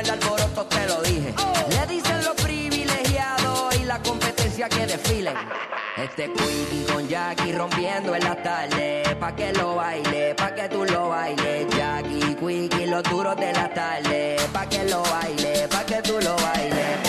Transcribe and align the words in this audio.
el 0.00 0.10
alboroto 0.10 0.64
te 0.66 0.86
lo 0.86 1.02
dije. 1.02 1.34
Le 1.70 1.86
dicen 1.94 2.24
los 2.24 2.34
privilegiados 2.36 3.74
y 3.76 3.84
la 3.84 4.00
competencia 4.02 4.68
que 4.68 4.86
desfilen. 4.86 5.34
Este 5.96 6.32
Quickie 6.32 6.84
con 6.92 7.08
Jackie 7.08 7.52
rompiendo 7.52 8.14
en 8.14 8.24
la 8.24 8.40
tarde. 8.40 9.02
Pa' 9.18 9.34
que 9.34 9.52
lo 9.52 9.76
baile, 9.76 10.34
pa' 10.34 10.54
que 10.54 10.68
tú 10.68 10.84
lo 10.84 11.08
bailes. 11.08 11.66
Jackie, 11.76 12.36
Quickie, 12.36 12.86
los 12.86 13.02
duros 13.04 13.36
de 13.36 13.52
la 13.52 13.72
tarde. 13.72 14.36
Pa' 14.52 14.66
que 14.66 14.84
lo 14.84 15.02
baile, 15.02 15.68
pa' 15.68 15.84
que 15.84 16.02
tú 16.02 16.18
lo 16.20 16.36
bailes. 16.36 17.07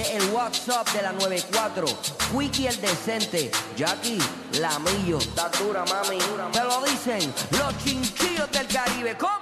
Este 0.00 0.16
es 0.16 0.24
el 0.24 0.30
WhatsApp 0.30 0.88
de 0.94 1.02
la 1.02 1.12
94. 1.12 1.86
Quickie 2.32 2.68
el 2.68 2.80
decente. 2.80 3.50
Jackie, 3.76 4.18
la 4.58 4.78
millo. 4.78 5.18
Está 5.18 5.50
dura, 5.58 5.84
mami. 5.84 6.16
Te 6.52 6.64
lo 6.64 6.82
dicen 6.84 7.34
los 7.50 7.76
chinchillos 7.84 8.50
del 8.50 8.66
Caribe. 8.66 9.18
¿Cómo? 9.18 9.39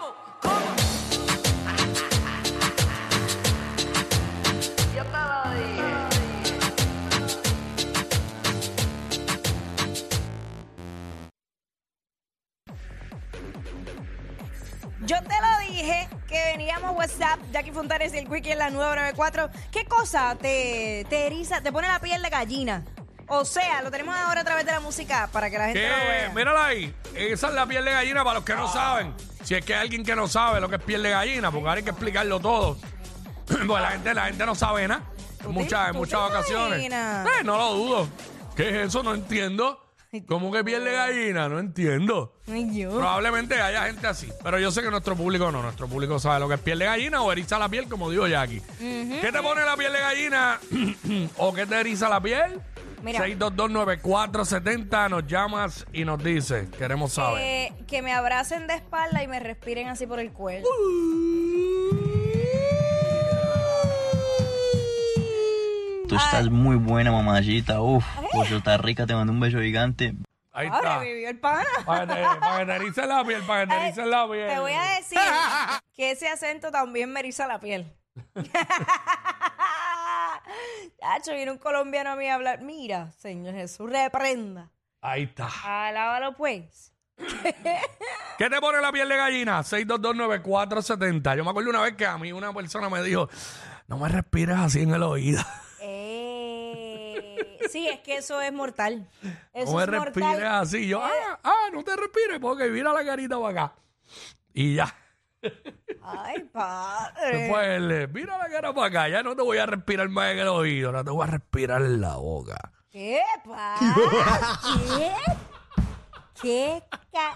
WhatsApp, 17.38 17.52
Jackie 17.52 17.72
Fontanes 17.72 18.14
y 18.14 18.18
el 18.18 18.28
Quickie 18.28 18.52
en 18.52 18.58
la 18.58 18.70
994. 18.70 19.50
¿Qué 19.70 19.84
cosa 19.86 20.36
te, 20.40 21.06
te 21.08 21.26
eriza, 21.26 21.60
te 21.60 21.72
pone 21.72 21.88
la 21.88 22.00
piel 22.00 22.22
de 22.22 22.30
gallina? 22.30 22.84
O 23.28 23.44
sea, 23.44 23.82
lo 23.82 23.90
tenemos 23.90 24.16
ahora 24.16 24.40
a 24.40 24.44
través 24.44 24.64
de 24.64 24.72
la 24.72 24.80
música 24.80 25.28
para 25.32 25.50
que 25.50 25.58
la 25.58 25.66
gente 25.66 25.82
lo 25.88 25.96
vea. 25.96 26.32
Mírala 26.34 26.66
ahí. 26.66 26.94
Esa 27.14 27.48
es 27.48 27.54
la 27.54 27.66
piel 27.66 27.84
de 27.84 27.92
gallina 27.92 28.24
para 28.24 28.36
los 28.36 28.44
que 28.44 28.54
no 28.54 28.72
saben. 28.72 29.14
Si 29.44 29.54
es 29.54 29.64
que 29.64 29.74
hay 29.74 29.82
alguien 29.82 30.04
que 30.04 30.16
no 30.16 30.28
sabe 30.28 30.60
lo 30.60 30.68
que 30.68 30.76
es 30.76 30.82
piel 30.82 31.02
de 31.02 31.10
gallina, 31.10 31.50
porque 31.50 31.68
ahora 31.68 31.78
hay 31.78 31.84
que 31.84 31.90
explicarlo 31.90 32.40
todo. 32.40 32.78
Porque 33.48 33.64
la 33.66 33.92
gente, 33.92 34.12
la 34.12 34.26
gente 34.26 34.44
no 34.44 34.54
sabe 34.54 34.86
nada. 34.86 35.04
Muchas, 35.46 35.86
en 35.86 35.92
tú 35.94 35.98
muchas 36.00 36.20
ocasiones. 36.20 36.78
imaginas? 36.80 37.26
Eh, 37.26 37.44
no 37.44 37.56
lo 37.56 37.72
dudo. 37.72 38.08
¿Qué 38.54 38.68
es 38.68 38.88
eso? 38.88 39.02
No 39.02 39.14
entiendo. 39.14 39.87
¿Cómo 40.26 40.50
que 40.50 40.64
piel 40.64 40.84
de 40.84 40.92
gallina? 40.92 41.50
No 41.50 41.58
entiendo. 41.58 42.32
Ay, 42.50 42.80
yo. 42.80 42.90
Probablemente 42.90 43.60
haya 43.60 43.84
gente 43.86 44.06
así, 44.06 44.28
pero 44.42 44.58
yo 44.58 44.70
sé 44.70 44.82
que 44.82 44.90
nuestro 44.90 45.14
público 45.14 45.52
no. 45.52 45.60
Nuestro 45.60 45.86
público 45.86 46.18
sabe 46.18 46.40
lo 46.40 46.48
que 46.48 46.54
es 46.54 46.60
piel 46.60 46.78
de 46.78 46.86
gallina 46.86 47.20
o 47.20 47.30
eriza 47.30 47.58
la 47.58 47.68
piel, 47.68 47.88
como 47.88 48.10
dijo 48.10 48.26
Jackie. 48.26 48.62
¿Qué 48.78 49.28
te 49.30 49.42
pone 49.42 49.64
la 49.64 49.76
piel 49.76 49.92
de 49.92 50.00
gallina 50.00 50.60
o 51.36 51.52
qué 51.52 51.66
te 51.66 51.78
eriza 51.78 52.08
la 52.08 52.22
piel? 52.22 52.58
Mira. 53.02 53.20
6229470 53.26 55.10
nos 55.10 55.26
llamas 55.26 55.86
y 55.92 56.04
nos 56.04 56.24
dices, 56.24 56.68
queremos 56.70 57.12
saber. 57.12 57.40
Eh, 57.42 57.72
que 57.86 58.00
me 58.00 58.12
abracen 58.12 58.66
de 58.66 58.74
espalda 58.74 59.22
y 59.22 59.28
me 59.28 59.40
respiren 59.40 59.88
así 59.88 60.06
por 60.06 60.20
el 60.20 60.32
cuello. 60.32 60.66
Estás 66.24 66.50
muy 66.50 66.76
buena, 66.76 67.12
mamallita. 67.12 67.80
Uf, 67.80 68.04
pues 68.32 68.50
está 68.50 68.76
rica, 68.76 69.06
te 69.06 69.14
mando 69.14 69.32
un 69.32 69.40
beso 69.40 69.60
gigante. 69.60 70.14
Ahí 70.52 70.66
está. 70.66 70.98
vivió 70.98 71.28
el 71.28 71.38
pana. 71.38 71.64
Para 71.86 72.06
que 72.06 72.66
te, 72.66 72.72
erice 72.74 73.06
la 73.06 73.24
piel, 73.24 73.42
para 73.42 73.60
que 73.60 73.66
te 73.72 73.80
erice 73.80 74.06
la 74.06 74.28
piel. 74.28 74.48
Te 74.48 74.58
voy 74.58 74.72
a 74.72 74.82
decir 74.96 75.18
que 75.94 76.10
ese 76.10 76.28
acento 76.28 76.72
también 76.72 77.12
me 77.12 77.20
eriza 77.20 77.46
la 77.46 77.60
piel. 77.60 77.92
Tacho, 81.00 81.32
viene 81.32 81.52
un 81.52 81.58
colombiano 81.58 82.10
a 82.10 82.16
mí 82.16 82.26
a 82.28 82.34
hablar. 82.34 82.62
Mira, 82.62 83.12
Señor 83.12 83.54
Jesús, 83.54 83.88
reprenda. 83.88 84.70
Ahí 85.00 85.22
está. 85.24 85.48
Alábalo 85.64 86.36
pues. 86.36 86.92
¿Qué 88.38 88.50
te 88.50 88.60
pone 88.60 88.80
la 88.80 88.90
piel 88.90 89.08
de 89.08 89.16
gallina? 89.16 89.60
6229470. 89.60 91.36
Yo 91.36 91.44
me 91.44 91.50
acuerdo 91.50 91.70
una 91.70 91.82
vez 91.82 91.94
que 91.94 92.06
a 92.06 92.18
mí 92.18 92.32
una 92.32 92.52
persona 92.52 92.88
me 92.88 93.02
dijo, 93.02 93.28
no 93.86 93.98
me 93.98 94.08
respires 94.08 94.56
así 94.58 94.82
en 94.82 94.94
el 94.94 95.02
oído. 95.04 95.42
Eh, 97.68 97.72
sí, 97.72 97.88
es 97.88 98.00
que 98.00 98.16
eso 98.16 98.40
es 98.40 98.52
mortal. 98.52 99.08
Eso 99.52 99.72
no 99.72 99.76
me 99.78 99.82
es 99.84 99.88
respires 99.90 100.30
mortal. 100.30 100.46
así. 100.60 100.88
Yo, 100.88 101.02
ah, 101.02 101.38
ah, 101.44 101.66
no 101.72 101.82
te 101.84 101.96
respires 101.96 102.38
porque 102.40 102.68
mira 102.70 102.92
la 102.92 103.04
carita 103.04 103.38
para 103.40 103.64
acá. 103.64 103.74
Y 104.52 104.74
ya. 104.74 104.94
Ay, 106.02 106.40
padre. 106.52 107.36
Después 107.38 107.68
él, 107.68 108.08
mira 108.12 108.38
la 108.38 108.48
cara 108.48 108.72
para 108.74 108.86
acá. 108.88 109.08
Ya 109.08 109.22
no 109.22 109.36
te 109.36 109.42
voy 109.42 109.58
a 109.58 109.66
respirar 109.66 110.08
más 110.08 110.32
en 110.32 110.38
el 110.40 110.48
oído. 110.48 110.90
No 110.92 111.04
te 111.04 111.10
voy 111.10 111.24
a 111.24 111.30
respirar 111.30 111.82
en 111.82 112.00
la 112.00 112.16
boca. 112.16 112.56
¿Qué 112.90 113.20
pasa? 113.44 114.60
¿Qué? 114.96 115.12
¿Qué? 116.40 116.82
ca- 117.12 117.34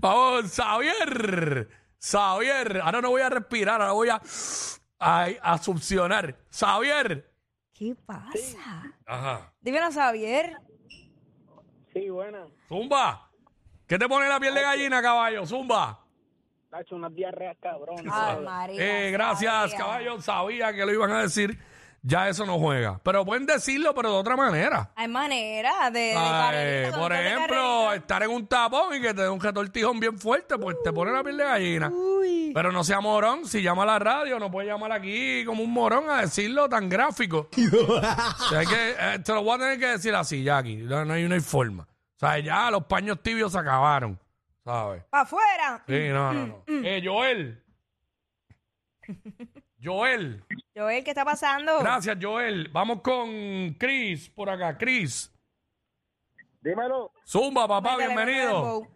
Vamos, 0.00 0.50
Xavier. 0.54 1.68
Xavier. 2.00 2.80
Ahora 2.82 3.00
no 3.00 3.10
voy 3.10 3.22
a 3.22 3.28
respirar. 3.30 3.80
Ahora 3.80 3.92
voy 3.92 4.08
a, 4.08 4.20
a, 4.98 5.24
a 5.42 5.58
succionar. 5.58 6.36
Xavier. 6.50 7.27
¿Qué 7.78 7.94
pasa? 8.04 8.92
Ajá. 9.06 9.52
Dímelo, 9.60 9.92
Xavier. 9.92 10.56
Sí, 11.92 12.10
buena. 12.10 12.44
Zumba. 12.68 13.30
¿Qué 13.86 13.96
te 13.96 14.08
pone 14.08 14.28
la 14.28 14.40
piel 14.40 14.52
de 14.52 14.62
gallina, 14.62 15.00
caballo? 15.00 15.46
Zumba. 15.46 16.04
Ha 16.72 16.80
hecho 16.80 16.96
unas 16.96 17.14
diarreas 17.14 17.56
cabronas. 17.60 18.12
Ay, 18.12 18.44
María. 18.44 19.06
Eh, 19.06 19.10
gracias, 19.12 19.74
caballo. 19.74 20.20
Sabía 20.20 20.72
que 20.72 20.84
lo 20.84 20.92
iban 20.92 21.12
a 21.12 21.22
decir. 21.22 21.56
Ya 22.02 22.28
eso 22.28 22.46
no 22.46 22.58
juega. 22.58 23.00
Pero 23.02 23.24
pueden 23.24 23.44
decirlo, 23.44 23.94
pero 23.94 24.10
de 24.12 24.16
otra 24.18 24.36
manera. 24.36 24.90
Hay 24.94 25.08
manera 25.08 25.90
de. 25.90 25.98
de 26.00 26.14
Ay, 26.16 26.30
carrerita, 26.30 26.98
por 26.98 27.12
ejemplo, 27.12 27.56
carrerita. 27.56 27.94
estar 27.96 28.22
en 28.22 28.30
un 28.30 28.46
tapón 28.46 28.94
y 28.94 29.00
que 29.00 29.12
te 29.14 29.22
dé 29.22 29.28
un 29.28 29.40
retortijón 29.40 29.98
bien 30.00 30.18
fuerte, 30.18 30.56
pues 30.58 30.76
te 30.82 30.92
pone 30.92 31.10
la 31.12 31.22
piel 31.24 31.36
de 31.36 31.44
gallina. 31.44 31.92
Pero 32.54 32.72
no 32.72 32.84
sea 32.84 33.00
morón. 33.00 33.44
Si 33.46 33.62
llama 33.62 33.82
a 33.82 33.86
la 33.86 33.98
radio, 33.98 34.38
no 34.38 34.50
puede 34.50 34.68
llamar 34.68 34.92
aquí 34.92 35.44
como 35.44 35.62
un 35.62 35.72
morón 35.72 36.08
a 36.08 36.20
decirlo 36.22 36.68
tan 36.68 36.88
gráfico. 36.88 37.48
O 37.58 38.48
sea, 38.48 38.60
hay 38.60 38.66
que, 38.66 38.90
eh, 38.98 39.18
te 39.24 39.32
lo 39.32 39.42
voy 39.42 39.56
a 39.56 39.58
tener 39.58 39.78
que 39.78 39.86
decir 39.86 40.14
así, 40.14 40.42
Jackie. 40.42 40.76
No, 40.76 41.04
no 41.04 41.14
hay, 41.14 41.24
no 41.28 41.34
hay 41.34 41.40
forma. 41.40 41.82
O 41.82 42.18
sea, 42.18 42.38
ya 42.38 42.70
los 42.70 42.84
paños 42.84 43.22
tibios 43.22 43.52
se 43.52 43.58
acabaron. 43.58 44.18
¿Sabes? 44.64 45.02
¡Pa' 45.10 45.20
afuera! 45.22 45.82
Sí, 45.86 46.08
no, 46.10 46.32
no, 46.32 46.46
no. 46.46 46.64
Eh, 46.66 47.02
Joel. 47.04 47.62
Joel. 49.82 50.44
Joel, 50.76 51.04
¿qué 51.04 51.10
está 51.10 51.24
pasando? 51.24 51.78
Gracias, 51.80 52.16
Joel. 52.20 52.68
Vamos 52.72 53.00
con 53.02 53.74
Chris 53.78 54.28
por 54.30 54.50
acá. 54.50 54.76
Chris. 54.76 55.32
Dímelo. 56.60 57.12
Zumba, 57.26 57.66
papá, 57.68 57.96
bienvenido. 57.96 58.86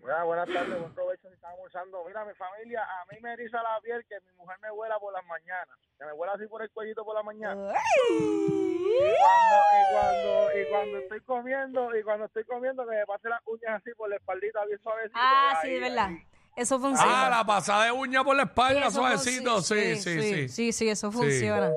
Buenas, 0.00 0.24
buenas 0.24 0.46
tardes, 0.48 0.78
buen 0.80 0.94
provecho 0.94 1.28
si 1.28 1.34
están 1.34 1.50
almorzando. 1.52 2.04
Mira, 2.06 2.24
mi 2.24 2.34
familia, 2.34 2.82
a 2.84 3.04
mí 3.12 3.18
me 3.20 3.32
eriza 3.32 3.60
la 3.62 3.80
piel 3.82 4.04
que 4.08 4.14
mi 4.20 4.32
mujer 4.36 4.56
me 4.62 4.70
vuela 4.70 4.98
por 5.00 5.12
las 5.12 5.24
mañanas. 5.26 5.68
Que 5.98 6.04
me 6.04 6.12
vuela 6.12 6.34
así 6.34 6.46
por 6.46 6.62
el 6.62 6.70
cuellito 6.70 7.04
por 7.04 7.14
la 7.16 7.22
mañana. 7.24 7.72
Y 8.10 9.14
cuando, 9.18 9.56
y 9.72 9.92
cuando, 9.92 10.60
y 10.60 10.68
cuando 10.70 10.98
estoy 10.98 11.20
comiendo, 11.22 11.96
y 11.96 12.02
cuando 12.04 12.26
estoy 12.26 12.44
comiendo, 12.44 12.84
que 12.86 12.94
me 12.96 13.06
pase 13.06 13.28
las 13.28 13.40
uñas 13.46 13.80
así 13.80 13.90
por 13.96 14.08
la 14.08 14.16
espaldita 14.16 14.64
bien 14.66 14.78
suavecito. 14.80 15.18
Ah, 15.18 15.58
Ahí, 15.60 15.68
sí, 15.68 15.74
de 15.74 15.80
verdad. 15.80 16.06
ahí. 16.08 16.26
Eso 16.56 16.80
funciona. 16.80 17.26
Ah, 17.26 17.30
la 17.30 17.44
pasada 17.44 17.84
de 17.84 17.92
uña 17.92 18.24
por 18.24 18.34
la 18.34 18.44
Sí, 18.44 18.48
espalda, 18.48 18.80
eso 18.86 18.90
suavecito. 18.92 19.58
funci- 19.58 19.96
Sí, 19.96 20.02
sí, 20.02 20.20
sí. 20.22 20.48
Sí, 20.48 20.72
sí, 20.72 20.88
eso 20.88 21.12
funciona. 21.12 21.70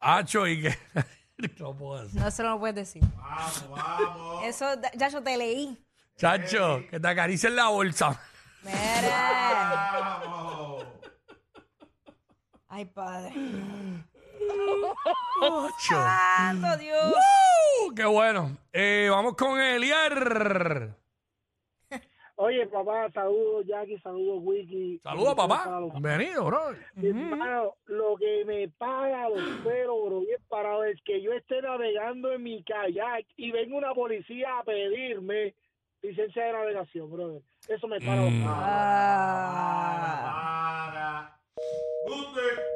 Hacho, 0.00 0.46
y 0.46 0.62
que. 0.62 0.78
no 1.60 1.76
puedo 1.76 2.02
decir. 2.02 2.20
No, 2.20 2.26
eso 2.28 2.42
no 2.42 2.50
lo 2.50 2.58
puedes 2.58 2.76
decir. 2.76 3.02
Vamos, 3.16 3.68
vamos. 3.70 4.44
Eso, 4.44 4.66
ya 4.94 5.08
yo 5.08 5.22
te 5.22 5.36
leí. 5.36 5.78
Chacho, 6.16 6.80
que 6.90 6.98
te 6.98 7.08
acaricien 7.08 7.54
la 7.56 7.68
bolsa. 7.68 8.18
Mira. 8.62 10.22
Ay, 12.68 12.84
padre. 12.86 13.32
Chacho. 15.40 16.02
Santo 16.36 16.76
Dios. 16.78 17.14
¡Uh! 17.14 17.94
¡Qué 17.94 18.04
bueno! 18.06 18.56
Eh, 18.72 19.08
vamos 19.10 19.34
con 19.36 19.60
Eliar. 19.60 20.96
Oye, 22.38 22.66
papá, 22.66 23.10
saludos, 23.14 23.64
Jackie, 23.66 23.98
saludos, 24.00 24.40
Wiki. 24.44 25.00
Saludos, 25.02 25.34
Para 25.34 25.48
papá. 25.48 25.80
los- 25.80 25.90
Bienvenido, 25.92 26.44
bro. 26.44 26.74
Hermano, 27.02 27.74
lo 27.86 28.14
que 28.16 28.44
me 28.44 28.68
paga 28.68 29.30
los 29.30 29.40
pelos, 29.64 29.96
bro, 30.04 30.20
bien 30.20 30.38
parado, 30.48 30.84
es 30.84 31.00
que 31.02 31.22
yo 31.22 31.32
esté 31.32 31.62
navegando 31.62 32.30
en 32.32 32.42
mi 32.42 32.62
kayak 32.62 33.24
y 33.36 33.50
venga 33.52 33.74
una 33.76 33.94
policía 33.94 34.58
a 34.58 34.64
pedirme 34.64 35.54
licencia 36.02 36.44
de 36.44 36.52
navegación, 36.52 37.10
brother. 37.10 37.40
Eso 37.68 37.88
me 37.88 37.98
para 38.00 38.16
los 38.16 38.30
Mm. 38.30 38.42
pelos. 38.42 38.54
Ah. 39.66 41.38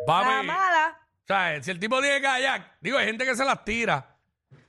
Papi. 0.06 0.28
La 0.30 0.42
mala. 0.42 0.98
O 1.22 1.26
sea, 1.26 1.62
si 1.62 1.70
el 1.70 1.78
tipo 1.78 2.00
tiene 2.00 2.20
kayak, 2.22 2.78
digo, 2.80 2.96
hay 2.98 3.06
gente 3.06 3.24
que 3.26 3.34
se 3.36 3.44
las 3.44 3.62
tira. 3.64 4.09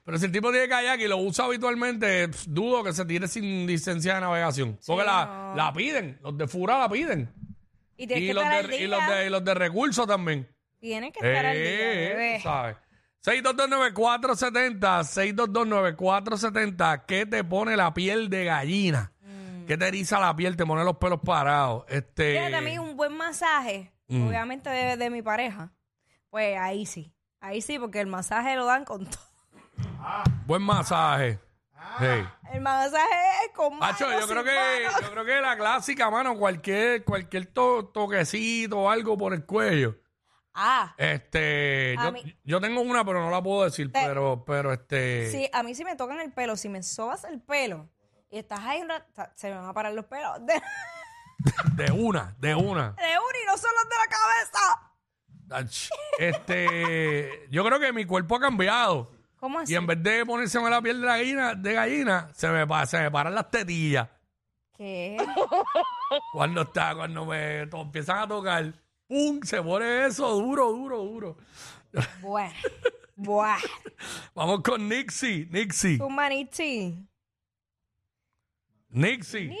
Pero 0.04 0.18
si 0.18 0.26
el 0.26 0.32
tipo 0.32 0.50
tiene 0.50 0.68
kayak 0.68 1.00
y 1.00 1.06
lo 1.08 1.18
usa 1.18 1.44
habitualmente, 1.44 2.28
dudo 2.48 2.82
que 2.82 2.92
se 2.92 3.04
tire 3.04 3.28
sin 3.28 3.66
licencia 3.66 4.14
de 4.16 4.20
navegación. 4.20 4.78
Porque 4.86 5.04
la, 5.04 5.52
la 5.56 5.72
piden, 5.72 6.18
los 6.22 6.36
de 6.36 6.48
Fura 6.48 6.78
la 6.78 6.88
piden. 6.88 7.32
Y 7.96 8.06
tienes 8.08 8.24
Y 8.24 8.26
que 8.28 8.34
los, 8.34 8.42
estar 8.42 8.58
al 8.64 8.70
de, 8.70 8.76
y, 8.76 8.78
día. 8.80 8.88
los 8.88 9.06
de, 9.08 9.26
y 9.26 9.30
los 9.30 9.44
de 9.44 9.54
recursos 9.54 10.06
también. 10.06 10.48
Tienes 10.80 11.12
que 11.12 11.20
estar 11.20 11.46
al 11.46 11.56
día, 11.56 11.62
bebé. 11.62 12.40
¿sabes? 12.42 12.76
6229470, 13.24 15.04
6229470, 15.04 17.04
¿qué 17.06 17.26
te 17.26 17.44
pone 17.44 17.76
la 17.76 17.94
piel 17.94 18.28
de 18.28 18.44
gallina? 18.44 19.12
¿Qué 19.66 19.76
te 19.78 19.86
eriza 19.88 20.18
la 20.18 20.34
piel? 20.34 20.56
Te 20.56 20.66
pone 20.66 20.82
los 20.84 20.96
pelos 20.96 21.20
parados. 21.24 21.84
Este, 21.88 22.32
Fíjate, 22.32 22.56
a 22.56 22.60
mí 22.60 22.78
un 22.78 22.96
buen 22.96 23.16
masaje, 23.16 23.90
Mm. 24.08 24.26
obviamente 24.28 24.68
de, 24.68 24.96
de 24.98 25.08
mi 25.10 25.22
pareja, 25.22 25.72
pues 26.28 26.58
ahí 26.58 26.84
sí. 26.84 27.14
Ahí 27.40 27.62
sí, 27.62 27.78
porque 27.78 28.00
el 28.00 28.08
masaje 28.08 28.56
lo 28.56 28.66
dan 28.66 28.84
con 28.84 29.06
todo. 29.10 29.31
Buen 30.46 30.62
masaje. 30.62 31.38
Sí. 31.98 32.28
El 32.52 32.60
masaje 32.60 33.44
es 33.46 33.52
con 33.54 33.78
manos, 33.78 33.98
yo 33.98 34.06
creo 34.28 34.44
que 34.44 34.84
manos. 34.84 35.00
yo 35.02 35.10
creo 35.10 35.24
que 35.24 35.40
la 35.40 35.56
clásica, 35.56 36.10
mano, 36.10 36.36
cualquier 36.38 37.04
cualquier 37.04 37.46
to- 37.46 37.86
toquecito 37.92 38.78
o 38.80 38.90
algo 38.90 39.16
por 39.18 39.32
el 39.34 39.44
cuello. 39.44 39.96
Ah, 40.54 40.94
Este, 40.98 41.94
A 41.98 42.04
yo, 42.04 42.12
mí- 42.12 42.36
yo 42.44 42.60
tengo 42.60 42.82
una, 42.82 43.04
pero 43.04 43.20
no 43.22 43.30
la 43.30 43.42
puedo 43.42 43.64
decir, 43.64 43.90
Te- 43.90 44.02
pero 44.04 44.44
pero 44.44 44.72
este 44.72 45.30
sí, 45.30 45.48
a 45.52 45.62
mí 45.62 45.74
sí 45.74 45.84
me 45.84 45.96
tocan 45.96 46.20
el 46.20 46.32
pelo. 46.32 46.56
Si 46.56 46.68
me 46.68 46.82
sobas 46.82 47.24
el 47.24 47.40
pelo 47.40 47.88
y 48.30 48.38
estás 48.38 48.60
ahí 48.60 48.80
un 48.82 48.88
rato, 48.90 49.06
se 49.34 49.48
me 49.50 49.56
van 49.56 49.66
a 49.66 49.72
parar 49.74 49.92
los 49.94 50.04
pelos 50.06 50.44
de, 50.46 50.54
de 51.74 51.84
de 51.84 51.92
una, 51.92 52.34
de 52.38 52.54
una. 52.54 52.94
uno 52.98 53.38
y 53.42 53.46
no 53.46 53.56
solo 53.56 53.78
de 53.84 53.96
la 53.96 54.16
cabeza. 54.16 54.92
Ach, 55.54 55.90
Este, 56.18 57.46
yo 57.50 57.64
creo 57.64 57.80
que 57.80 57.92
mi 57.92 58.04
cuerpo 58.04 58.36
ha 58.36 58.40
cambiado. 58.40 59.10
¿Cómo 59.42 59.58
así? 59.58 59.72
Y 59.72 59.76
en 59.76 59.88
vez 59.88 60.00
de 60.00 60.24
ponerse 60.24 60.60
la 60.70 60.80
piel 60.80 61.00
de 61.00 61.06
gallina, 61.08 61.54
de 61.56 61.72
gallina, 61.72 62.28
se 62.32 62.48
me, 62.48 62.64
pa- 62.64 62.86
se 62.86 63.00
me 63.00 63.10
paran 63.10 63.34
las 63.34 63.50
tetillas. 63.50 64.08
¿Qué? 64.76 65.16
Cuando 66.32 66.62
está, 66.62 66.94
cuando 66.94 67.26
me 67.26 67.66
to- 67.66 67.80
empiezan 67.82 68.18
a 68.20 68.28
tocar, 68.28 68.72
¡pum! 69.08 69.40
Se 69.42 69.60
pone 69.60 70.06
eso 70.06 70.28
duro, 70.36 70.70
duro, 70.70 70.98
duro. 70.98 71.36
Bueno, 72.20 72.54
bueno. 73.16 73.58
Vamos 74.32 74.60
con 74.62 74.88
Nixie, 74.88 75.48
Nixie, 75.50 75.98
Tu 75.98 76.08
maniti. 76.08 77.04
Nixie. 78.90 79.56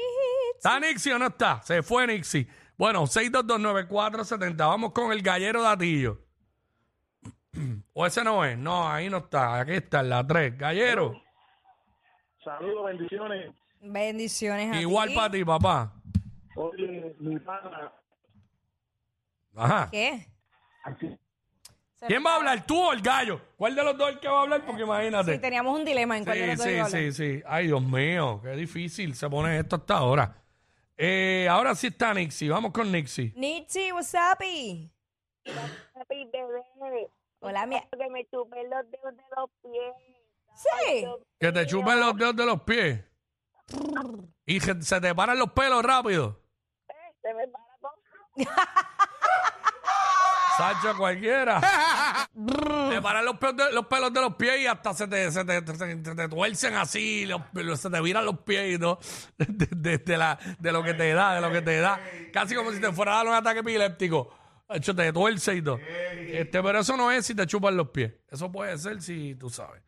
¿Está 0.54 0.78
Nixie 0.78 1.12
o 1.14 1.18
no 1.18 1.26
está? 1.26 1.60
Se 1.62 1.82
fue 1.82 2.06
Nixie. 2.06 2.46
Bueno, 2.78 3.02
6229470. 3.02 4.56
Vamos 4.58 4.92
con 4.92 5.10
el 5.10 5.22
gallero 5.22 5.60
Datillo. 5.62 6.20
¿O 7.92 8.06
ese 8.06 8.22
no 8.24 8.44
es? 8.44 8.56
No, 8.58 8.88
ahí 8.88 9.08
no 9.08 9.18
está. 9.18 9.60
Aquí 9.60 9.72
está, 9.72 10.00
en 10.00 10.08
la 10.10 10.26
3. 10.26 10.56
Gallero. 10.58 11.20
Saludos, 12.44 12.86
bendiciones. 12.86 13.50
Bendiciones 13.80 14.76
a 14.76 14.80
Igual 14.80 15.08
ti. 15.08 15.14
para 15.14 15.30
ti, 15.30 15.44
papá. 15.44 15.92
Oye, 16.56 17.14
mi 17.18 17.38
pana, 17.40 17.92
Ajá. 19.56 19.88
¿Qué? 19.90 20.26
aquí, 20.84 21.16
¿Quién 22.06 22.24
va 22.24 22.32
a 22.32 22.36
hablar? 22.36 22.66
¿Tú 22.66 22.80
o 22.80 22.92
el 22.92 23.00
gallo? 23.00 23.40
¿Cuál 23.56 23.74
de 23.76 23.84
los 23.84 23.96
dos 23.96 24.08
es 24.08 24.14
el 24.14 24.20
que 24.20 24.28
va 24.28 24.38
a 24.38 24.42
hablar? 24.42 24.64
Porque 24.66 24.82
imagínate. 24.82 25.34
Sí, 25.34 25.40
teníamos 25.40 25.78
un 25.78 25.84
dilema 25.84 26.16
en 26.18 26.24
cuál 26.24 26.36
de 26.38 26.44
Sí, 26.44 26.48
los 26.50 26.56
dos 26.58 26.66
sí, 26.66 26.72
iba 26.72 26.82
a 26.82 26.86
hablar. 26.86 27.00
sí, 27.02 27.12
sí. 27.12 27.42
Ay, 27.46 27.66
Dios 27.68 27.82
mío, 27.82 28.40
qué 28.42 28.50
difícil 28.50 29.14
se 29.14 29.30
pone 29.30 29.58
esto 29.58 29.76
hasta 29.76 29.96
ahora. 29.98 30.36
Eh, 30.96 31.46
ahora 31.48 31.74
sí 31.74 31.88
está 31.88 32.12
Nixie. 32.12 32.48
Vamos 32.50 32.72
con 32.72 32.90
Nixie. 32.90 33.32
Nietzsche, 33.36 33.92
what's 33.92 34.14
up? 34.14 34.42
y? 34.44 34.90
Papi, 35.94 36.28
bebé. 36.32 37.08
Hola, 37.42 37.66
mi... 37.66 37.76
Que 37.80 38.08
me 38.10 38.24
chupen 38.28 38.70
los 38.70 38.90
dedos 38.90 39.16
de 39.16 39.22
los 39.36 39.50
pies. 39.62 39.94
Sí. 40.54 41.06
Que 41.40 41.52
te 41.52 41.66
chupen 41.66 41.98
los 42.00 42.16
dedos 42.16 42.36
de 42.36 42.46
los 42.46 42.62
pies. 42.62 43.04
Y 44.46 44.60
que 44.60 44.80
se 44.82 45.00
te 45.00 45.14
paran 45.14 45.38
los 45.38 45.52
pelos 45.52 45.82
rápido. 45.82 46.40
Se 47.22 47.34
me 47.34 47.46
para 47.48 47.64
todo. 47.80 47.92
Sacho 50.56 50.96
cualquiera. 50.98 51.60
te 52.90 53.00
paran 53.00 53.24
los 53.24 53.38
pelos, 53.38 53.56
de, 53.56 53.72
los 53.72 53.86
pelos 53.86 54.12
de 54.12 54.20
los 54.20 54.34
pies 54.36 54.60
y 54.60 54.66
hasta 54.66 54.92
se 54.92 55.08
te, 55.08 55.30
se 55.32 55.44
te, 55.46 55.54
se 55.66 55.78
te- 55.78 56.04
se 56.04 56.14
te 56.14 56.28
tuercen 56.28 56.74
así, 56.74 57.24
los- 57.24 57.40
los- 57.54 57.80
se 57.80 57.88
te 57.88 58.00
viran 58.02 58.26
los 58.26 58.40
pies 58.40 58.74
y 58.74 58.78
todo. 58.78 58.98
De, 59.38 59.46
de- 59.70 59.98
de 59.98 60.16
la, 60.18 60.38
de 60.58 60.72
lo 60.72 60.82
que 60.82 60.92
te 60.94 61.12
da, 61.14 61.34
de 61.34 61.40
lo 61.40 61.50
que 61.50 61.62
te 61.62 61.80
da. 61.80 61.98
Casi 62.32 62.54
como 62.54 62.70
si 62.70 62.80
te 62.80 62.92
fuera 62.92 63.14
a 63.14 63.16
dar 63.18 63.28
un 63.28 63.34
ataque 63.34 63.60
epiléptico. 63.60 64.32
Hecho, 64.68 64.94
te 64.94 65.12
tuerce 65.12 65.54
y 65.56 65.62
todo. 65.62 65.78
Este, 65.78 66.62
pero 66.62 66.78
eso 66.80 66.96
no 66.96 67.10
es 67.10 67.26
si 67.26 67.34
te 67.34 67.46
chupan 67.46 67.76
los 67.76 67.90
pies. 67.90 68.12
Eso 68.30 68.50
puede 68.50 68.76
ser 68.78 69.02
si 69.02 69.34
tú 69.34 69.50
sabes. 69.50 69.82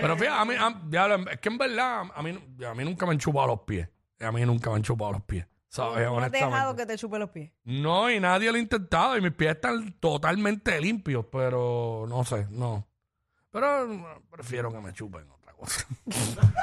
Pero 0.00 0.16
fíjate, 0.16 0.38
a 0.40 0.44
mí, 0.44 0.54
a- 0.58 0.80
diablo, 0.86 1.30
es 1.30 1.38
que 1.40 1.48
en 1.48 1.58
verdad, 1.58 2.04
a 2.14 2.22
mí, 2.22 2.38
a 2.66 2.74
mí 2.74 2.84
nunca 2.84 3.06
me 3.06 3.12
han 3.12 3.18
chupado 3.18 3.48
los 3.48 3.60
pies. 3.60 3.88
A 4.20 4.30
mí 4.32 4.42
nunca 4.46 4.70
me 4.70 4.76
han 4.76 4.82
chupado 4.82 5.12
los 5.12 5.22
pies. 5.24 5.46
¿Sabes? 5.68 6.06
No 6.06 6.18
has 6.20 6.30
dejado 6.30 6.50
Honestamente. 6.70 6.82
que 6.82 6.86
te 6.86 6.98
chupe 6.98 7.18
los 7.18 7.30
pies. 7.30 7.50
No, 7.64 8.08
y 8.10 8.20
nadie 8.20 8.50
lo 8.50 8.56
ha 8.56 8.60
intentado. 8.60 9.16
Y 9.16 9.20
mis 9.20 9.32
pies 9.32 9.56
están 9.56 9.92
totalmente 10.00 10.80
limpios, 10.80 11.26
pero 11.32 12.06
no 12.08 12.24
sé, 12.24 12.46
no. 12.50 12.86
Pero 13.50 13.86
mm, 13.88 14.04
prefiero 14.30 14.70
que 14.72 14.78
me 14.80 14.92
chupen 14.92 15.28
otra 15.30 15.52
cosa. 15.54 15.86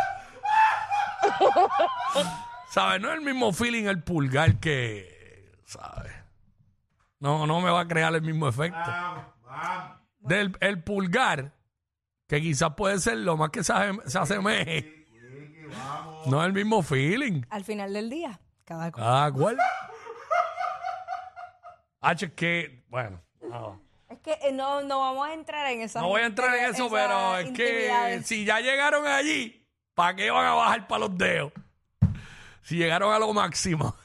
¿Sabes? 2.70 3.02
No 3.02 3.10
es 3.12 3.16
el 3.16 3.22
mismo 3.26 3.52
feeling 3.52 3.86
el 3.86 4.02
pulgar 4.02 4.60
que. 4.60 5.52
¿Sabes? 5.66 6.12
No, 7.22 7.46
no 7.46 7.62
me 7.62 7.70
va 7.70 7.82
a 7.82 7.88
crear 7.88 8.14
el 8.16 8.24
mismo 8.24 8.48
efecto. 8.48 8.92
Del 10.20 10.58
el 10.60 10.84
pulgar, 10.84 11.54
que 12.28 12.42
quizás 12.42 12.74
puede 12.76 13.00
ser 13.00 13.18
lo 13.18 13.38
más 13.38 13.52
que 13.52 13.64
se, 13.64 13.74
se 14.08 14.18
asemeje. 14.18 15.06
No 16.26 16.42
es 16.42 16.48
el 16.48 16.54
mismo 16.54 16.82
feeling. 16.82 17.44
Al 17.52 17.64
final 17.64 17.94
del 17.94 18.10
día, 18.10 18.42
cada 18.66 18.92
cual. 18.92 19.06
Ah, 19.08 19.32
¿cuál? 19.32 19.58
H 22.02 22.26
es 22.26 22.34
que, 22.34 22.84
bueno, 22.90 23.22
no. 23.48 23.80
Es 24.10 24.20
que 24.20 24.34
eh, 24.42 24.52
no, 24.52 24.82
no 24.82 25.00
vamos 25.00 25.28
a 25.28 25.34
entrar 25.34 25.72
en 25.72 25.82
eso. 25.82 26.02
No 26.02 26.08
voy 26.08 26.22
a 26.22 26.26
entrar 26.26 26.56
en 26.58 26.74
eso, 26.74 26.90
pero 26.90 27.38
es 27.38 27.52
que 27.52 28.22
si 28.26 28.46
ya 28.46 28.60
llegaron 28.60 29.06
allí, 29.06 29.64
¿para 29.94 30.16
qué 30.16 30.32
van 30.32 30.48
a 30.48 30.56
bajar 30.56 30.88
para 30.88 31.02
los 31.02 31.16
dedos? 31.16 31.54
Si 32.64 32.78
llegaron 32.78 33.14
a 33.14 33.20
lo 33.20 33.32
máximo. 33.32 33.96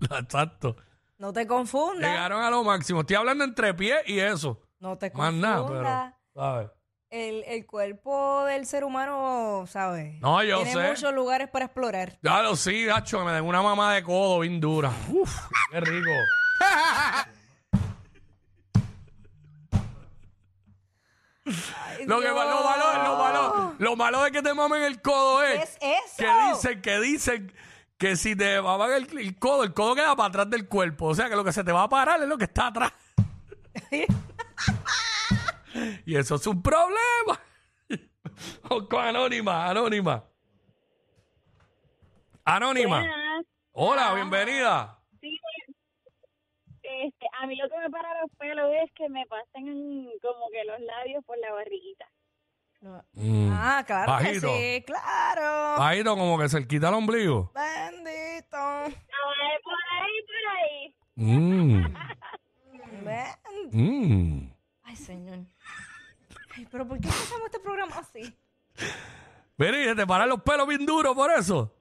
Exacto. 0.00 0.76
No 1.18 1.32
te 1.32 1.46
confundas. 1.46 2.10
Llegaron 2.10 2.42
a 2.42 2.50
lo 2.50 2.62
máximo. 2.62 3.00
Estoy 3.00 3.16
hablando 3.16 3.44
entre 3.44 3.72
pies 3.74 3.98
y 4.06 4.18
eso. 4.20 4.60
No 4.78 4.98
te 4.98 5.10
Más 5.10 5.30
confundas. 5.32 5.50
nada, 5.50 5.66
pero, 6.34 6.42
¿sabes? 6.42 6.70
el, 7.08 7.44
el 7.44 7.66
cuerpo 7.66 8.44
del 8.44 8.66
ser 8.66 8.84
humano, 8.84 9.64
¿sabes? 9.66 10.20
No, 10.20 10.42
yo 10.42 10.62
Tiene 10.62 10.72
sé. 10.82 10.88
muchos 10.90 11.14
lugares 11.14 11.48
para 11.48 11.64
explorar. 11.66 12.18
Ya 12.22 12.42
lo 12.42 12.54
sí, 12.56 12.84
gacho, 12.84 13.18
que 13.20 13.24
me 13.24 13.32
den 13.32 13.44
una 13.44 13.62
mamá 13.62 13.94
de 13.94 14.02
codo 14.02 14.40
bien 14.40 14.60
dura. 14.60 14.92
Uf, 15.08 15.34
qué 15.70 15.80
rico. 15.80 16.10
Ay, 21.44 22.04
Lo, 22.06 22.20
que, 22.20 22.28
lo, 22.28 22.34
malo, 22.34 22.60
lo, 23.04 23.16
malo, 23.16 23.74
lo 23.78 23.96
malo 23.96 24.22
de 24.24 24.32
que 24.32 24.42
te 24.42 24.52
mamen 24.52 24.82
el 24.82 25.00
codo 25.00 25.42
¿Qué 25.42 25.54
es, 25.62 25.76
es 25.80 26.06
eso? 26.08 26.16
que 26.18 26.48
dicen, 26.50 26.82
que 26.82 27.00
dicen 27.00 27.52
que 27.98 28.16
si 28.16 28.36
te 28.36 28.60
maman 28.60 28.92
el, 28.92 29.18
el 29.18 29.38
codo, 29.38 29.64
el 29.64 29.72
codo 29.72 29.94
queda 29.94 30.14
para 30.16 30.28
atrás 30.28 30.50
del 30.50 30.68
cuerpo. 30.68 31.06
O 31.06 31.14
sea 31.14 31.28
que 31.28 31.36
lo 31.36 31.44
que 31.44 31.52
se 31.52 31.64
te 31.64 31.72
va 31.72 31.84
a 31.84 31.88
parar 31.88 32.22
es 32.22 32.28
lo 32.28 32.36
que 32.36 32.44
está 32.44 32.68
atrás. 32.68 32.92
y 36.06 36.16
eso 36.16 36.36
es 36.36 36.46
un 36.46 36.62
problema. 36.62 37.40
Con 38.68 39.00
Anónima, 39.00 39.68
Anónima. 39.68 40.24
Anónima. 42.44 43.00
Buenas. 43.00 43.46
Hola, 43.72 44.14
bienvenida. 44.14 44.98
Sí, 45.20 45.38
este, 46.82 47.26
a 47.40 47.46
mí 47.46 47.56
lo 47.56 47.68
que 47.68 47.78
me 47.78 47.90
para 47.90 48.22
los 48.22 48.30
pelos 48.38 48.70
es 48.84 48.92
que 48.92 49.08
me 49.08 49.26
pasen 49.26 50.08
como 50.22 50.48
que 50.50 50.64
los 50.64 50.80
labios 50.80 51.24
por 51.24 51.36
la 51.38 51.52
barriguita. 51.52 52.06
Mm, 53.12 53.50
Ah, 53.52 53.84
claro 53.86 54.12
Bajito. 54.12 54.46
que 54.48 54.76
sí, 54.78 54.84
claro. 54.86 55.78
Bajito, 55.78 56.16
como 56.16 56.38
que 56.38 56.48
cerquita 56.48 56.88
el 56.88 56.94
ombligo. 56.94 57.52
Bendito. 57.54 58.56
Por 59.64 59.74
ahí, 59.90 60.14
por 60.26 60.44
ahí. 60.56 60.94
Mm, 61.16 61.84
Ben- 63.04 63.70
mm. 63.72 64.52
Ay, 64.84 64.96
señor. 64.96 65.38
Ay, 66.56 66.66
pero 66.70 66.86
¿por 66.86 66.98
qué 67.00 67.08
empezamos 67.08 67.44
este 67.46 67.60
programa 67.60 67.96
así? 67.98 68.34
Mira, 69.56 69.78
y 69.80 69.84
se 69.84 69.94
te 69.94 70.06
paran 70.06 70.28
los 70.28 70.42
pelos 70.42 70.66
bien 70.68 70.84
duros 70.86 71.14
por 71.14 71.30
eso. 71.32 71.72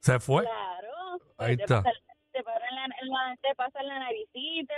Se 0.00 0.18
fue. 0.18 0.42
Claro. 0.44 1.20
Ahí 1.38 1.56
te 1.56 1.62
está. 1.64 1.82
Pasan, 1.82 1.92
te, 2.32 2.42
pasan 2.42 2.74
la, 2.74 2.86
la- 2.88 3.36
te 3.36 3.54
pasan 3.54 3.86
la 3.88 3.98
naricita, 4.00 4.74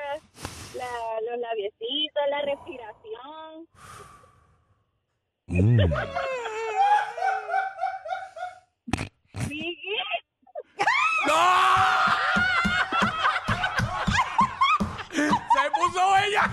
la- 0.77 1.21
los 1.31 1.41
labiecitos, 1.41 2.23
la 2.31 2.43
respiración. 2.43 3.69
Mm. 5.47 5.77
¡No! 5.77 5.85
¡Se 15.13 15.71
puso 15.71 16.17
ella! 16.25 16.45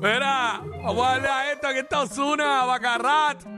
Mira, 0.00 0.62
vamos 0.82 1.06
a 1.06 1.10
darle 1.10 1.28
a 1.28 1.52
esto 1.52 1.68
que 1.68 1.80
está 1.80 2.00
Osuna, 2.00 2.64
Bacarrat. 2.64 3.51